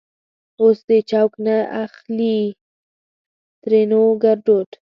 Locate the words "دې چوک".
0.87-1.31